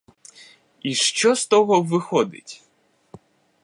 [0.81, 2.63] І що з того виходить?